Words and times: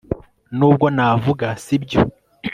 Nubwo 0.57 0.85
navuga 0.95 1.47
si 1.63 1.75
byo 1.83 2.01